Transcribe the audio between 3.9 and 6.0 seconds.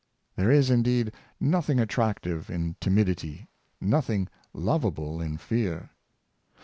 ing lovable in fear.